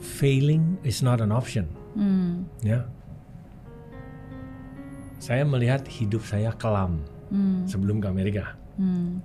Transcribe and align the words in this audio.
failing 0.00 0.78
is 0.86 1.02
not 1.02 1.20
an 1.20 1.30
option. 1.34 1.66
Hmm. 1.94 2.46
Ya. 2.62 2.86
Saya 5.18 5.42
melihat 5.42 5.82
hidup 5.90 6.22
saya 6.22 6.54
kelam 6.54 7.02
Hmm. 7.28 7.68
sebelum 7.68 8.00
ke 8.00 8.08
Amerika. 8.08 8.56
Hmm. 8.80 9.20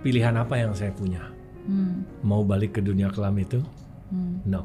Pilihan 0.00 0.36
apa 0.36 0.56
yang 0.56 0.72
saya 0.72 0.92
punya? 0.94 1.20
Hmm. 1.66 2.04
Mau 2.24 2.44
balik 2.44 2.76
ke 2.76 2.80
dunia 2.80 3.08
kelam 3.12 3.36
itu? 3.40 3.60
Hmm. 4.12 4.40
No. 4.44 4.64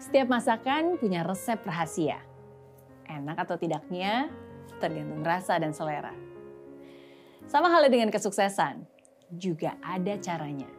Setiap 0.00 0.26
masakan 0.32 0.96
punya 0.96 1.22
resep 1.22 1.60
rahasia. 1.64 2.18
Enak 3.06 3.36
atau 3.46 3.60
tidaknya 3.60 4.32
tergantung 4.80 5.20
rasa 5.20 5.60
dan 5.60 5.76
selera. 5.76 6.29
Sama 7.50 7.66
halnya 7.66 7.90
dengan 7.90 8.14
kesuksesan, 8.14 8.86
juga 9.34 9.74
ada 9.82 10.14
caranya. 10.22 10.70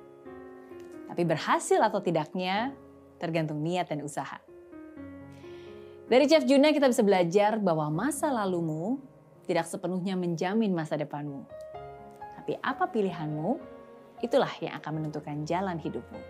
Tapi 1.11 1.27
berhasil 1.27 1.75
atau 1.75 1.99
tidaknya 1.99 2.71
tergantung 3.19 3.59
niat 3.59 3.91
dan 3.91 3.99
usaha. 3.99 4.39
Dari 6.07 6.31
Chef 6.31 6.47
Juna 6.47 6.71
kita 6.71 6.87
bisa 6.87 7.03
belajar 7.03 7.59
bahwa 7.59 7.91
masa 7.91 8.31
lalumu 8.31 9.03
tidak 9.43 9.67
sepenuhnya 9.67 10.15
menjamin 10.15 10.71
masa 10.71 10.95
depanmu. 10.95 11.43
Tapi 12.39 12.55
apa 12.63 12.87
pilihanmu, 12.87 13.59
itulah 14.23 14.55
yang 14.63 14.71
akan 14.79 14.91
menentukan 14.95 15.43
jalan 15.43 15.75
hidupmu. 15.75 16.23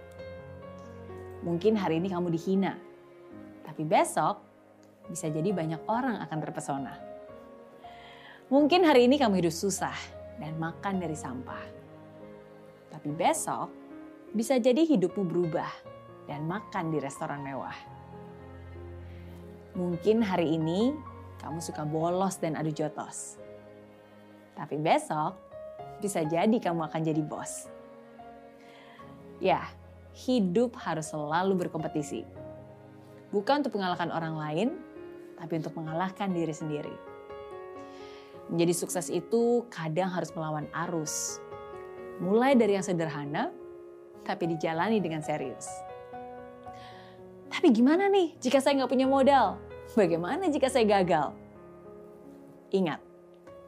Mungkin 1.45 1.77
hari 1.77 2.01
ini 2.01 2.09
kamu 2.09 2.33
dihina, 2.33 2.81
tapi 3.61 3.85
besok 3.85 4.41
bisa 5.05 5.29
jadi 5.29 5.53
banyak 5.53 5.85
orang 5.85 6.17
akan 6.25 6.37
terpesona. 6.41 6.97
Mungkin 8.49 8.89
hari 8.89 9.05
ini 9.05 9.21
kamu 9.21 9.45
hidup 9.45 9.53
susah 9.53 10.20
dan 10.37 10.55
makan 10.61 11.01
dari 11.01 11.17
sampah. 11.17 11.65
Tapi 12.91 13.09
besok 13.11 13.71
bisa 14.31 14.55
jadi 14.61 14.83
hidupmu 14.87 15.27
berubah 15.27 15.71
dan 16.29 16.47
makan 16.47 16.93
di 16.93 17.03
restoran 17.03 17.43
mewah. 17.43 17.75
Mungkin 19.75 20.23
hari 20.23 20.55
ini 20.55 20.95
kamu 21.39 21.63
suka 21.63 21.83
bolos 21.87 22.37
dan 22.37 22.59
adu 22.59 22.71
jotos. 22.71 23.39
Tapi 24.55 24.77
besok 24.77 25.35
bisa 26.03 26.21
jadi 26.27 26.53
kamu 26.59 26.91
akan 26.91 27.01
jadi 27.01 27.21
bos. 27.23 27.71
Ya, 29.41 29.65
hidup 30.13 30.77
harus 30.77 31.09
selalu 31.09 31.65
berkompetisi. 31.65 32.27
Bukan 33.31 33.63
untuk 33.63 33.79
mengalahkan 33.79 34.11
orang 34.11 34.35
lain, 34.35 34.69
tapi 35.39 35.57
untuk 35.57 35.73
mengalahkan 35.73 36.29
diri 36.35 36.53
sendiri. 36.53 37.10
Menjadi 38.49 38.73
sukses 38.73 39.11
itu 39.11 39.67
kadang 39.69 40.09
harus 40.09 40.33
melawan 40.33 40.65
arus. 40.87 41.37
Mulai 42.23 42.57
dari 42.57 42.77
yang 42.77 42.85
sederhana, 42.85 43.53
tapi 44.25 44.49
dijalani 44.49 44.97
dengan 44.97 45.21
serius. 45.21 45.67
Tapi 47.51 47.67
gimana 47.75 48.07
nih 48.07 48.39
jika 48.39 48.63
saya 48.63 48.79
nggak 48.79 48.91
punya 48.91 49.07
modal? 49.09 49.59
Bagaimana 49.91 50.47
jika 50.47 50.71
saya 50.71 50.87
gagal? 50.87 51.35
Ingat, 52.71 53.03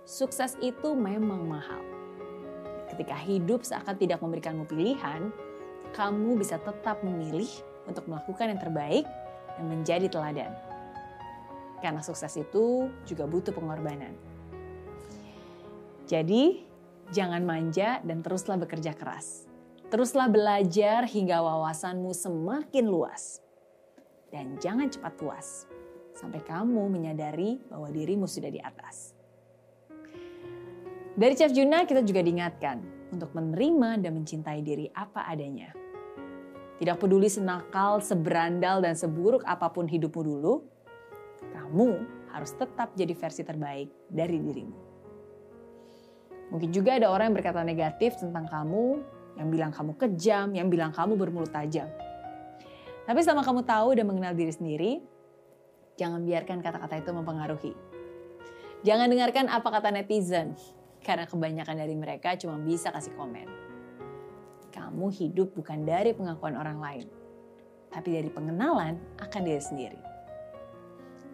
sukses 0.07 0.55
itu 0.63 0.95
memang 0.95 1.43
mahal. 1.43 1.83
Ketika 2.87 3.17
hidup 3.19 3.67
seakan 3.67 3.99
tidak 3.99 4.23
memberikanmu 4.23 4.63
pilihan, 4.63 5.33
kamu 5.91 6.39
bisa 6.39 6.55
tetap 6.63 7.03
memilih 7.03 7.49
untuk 7.83 8.07
melakukan 8.07 8.55
yang 8.55 8.61
terbaik 8.61 9.05
dan 9.59 9.65
menjadi 9.67 10.07
teladan. 10.07 10.51
Karena 11.83 11.99
sukses 11.99 12.31
itu 12.39 12.87
juga 13.03 13.27
butuh 13.27 13.51
pengorbanan. 13.51 14.15
Jadi, 16.03 16.63
jangan 17.15 17.43
manja 17.47 18.03
dan 18.03 18.19
teruslah 18.19 18.59
bekerja 18.59 18.91
keras. 18.95 19.47
Teruslah 19.87 20.27
belajar 20.27 21.05
hingga 21.05 21.39
wawasanmu 21.39 22.11
semakin 22.11 22.85
luas. 22.89 23.39
Dan 24.33 24.57
jangan 24.57 24.89
cepat 24.89 25.13
puas 25.15 25.69
sampai 26.17 26.41
kamu 26.41 26.89
menyadari 26.89 27.61
bahwa 27.69 27.89
dirimu 27.93 28.25
sudah 28.25 28.49
di 28.49 28.57
atas. 28.57 29.13
Dari 31.13 31.37
Chef 31.37 31.53
Juna 31.53 31.85
kita 31.85 32.01
juga 32.01 32.25
diingatkan 32.25 32.81
untuk 33.13 33.37
menerima 33.37 34.01
dan 34.01 34.17
mencintai 34.17 34.65
diri 34.65 34.89
apa 34.97 35.29
adanya. 35.29 35.69
Tidak 36.81 36.97
peduli 36.97 37.29
senakal, 37.29 38.01
seberandal, 38.01 38.81
dan 38.81 38.97
seburuk 38.97 39.45
apa 39.45 39.69
pun 39.69 39.85
hidupmu 39.85 40.21
dulu, 40.25 40.65
kamu 41.53 42.01
harus 42.33 42.51
tetap 42.57 42.97
jadi 42.97 43.13
versi 43.13 43.45
terbaik 43.45 43.93
dari 44.09 44.41
dirimu. 44.41 44.92
Mungkin 46.51 46.69
juga 46.73 46.99
ada 46.99 47.11
orang 47.13 47.31
yang 47.31 47.37
berkata 47.39 47.61
negatif 47.63 48.19
tentang 48.19 48.49
kamu, 48.49 48.99
yang 49.39 49.47
bilang 49.49 49.71
kamu 49.73 49.95
kejam, 49.97 50.53
yang 50.53 50.67
bilang 50.67 50.91
kamu 50.91 51.17
bermulut 51.17 51.49
tajam. 51.49 51.89
Tapi 53.03 53.19
selama 53.19 53.43
kamu 53.43 53.61
tahu 53.67 53.89
dan 53.99 54.05
mengenal 54.07 54.33
diri 54.35 54.53
sendiri, 54.53 54.91
jangan 55.99 56.23
biarkan 56.23 56.63
kata-kata 56.63 57.03
itu 57.03 57.11
mempengaruhi. 57.11 57.73
Jangan 58.83 59.07
dengarkan 59.07 59.47
apa 59.47 59.67
kata 59.67 59.89
netizen, 59.95 60.55
karena 61.03 61.27
kebanyakan 61.27 61.75
dari 61.79 61.95
mereka 61.95 62.35
cuma 62.39 62.59
bisa 62.59 62.91
kasih 62.91 63.15
komen. 63.15 63.47
Kamu 64.71 65.07
hidup 65.13 65.53
bukan 65.53 65.85
dari 65.85 66.15
pengakuan 66.15 66.55
orang 66.55 66.79
lain, 66.79 67.07
tapi 67.91 68.15
dari 68.15 68.29
pengenalan 68.31 68.97
akan 69.19 69.41
diri 69.43 69.61
sendiri. 69.61 69.99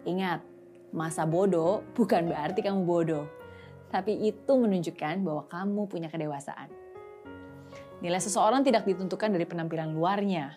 Ingat, 0.04 0.42
masa 0.90 1.24
bodoh 1.24 1.86
bukan 1.94 2.30
berarti 2.30 2.60
kamu 2.66 2.82
bodoh, 2.82 3.24
tapi 3.90 4.14
itu 4.22 4.52
menunjukkan 4.54 5.26
bahwa 5.26 5.44
kamu 5.50 5.82
punya 5.90 6.08
kedewasaan. 6.08 6.70
Nilai 8.00 8.22
seseorang 8.22 8.64
tidak 8.64 8.88
ditentukan 8.88 9.28
dari 9.28 9.44
penampilan 9.44 9.92
luarnya, 9.92 10.56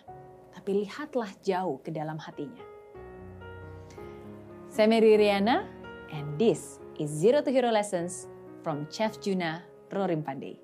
tapi 0.54 0.86
lihatlah 0.86 1.28
jauh 1.44 1.76
ke 1.84 1.92
dalam 1.92 2.16
hatinya. 2.16 2.64
Saya 4.72 4.88
Mary 4.88 5.14
Riana, 5.20 5.68
and 6.14 6.40
this 6.40 6.80
is 6.96 7.12
Zero 7.12 7.44
to 7.44 7.50
Hero 7.52 7.68
Lessons 7.68 8.26
from 8.64 8.88
Chef 8.88 9.20
Juna 9.20 9.60
Rorim 9.92 10.24
Pandey. 10.24 10.63